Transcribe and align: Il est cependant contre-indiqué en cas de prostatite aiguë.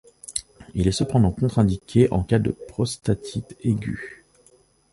Il 0.73 0.87
est 0.87 0.91
cependant 0.91 1.29
contre-indiqué 1.31 2.11
en 2.11 2.23
cas 2.23 2.39
de 2.39 2.49
prostatite 2.69 3.55
aiguë. 3.63 4.25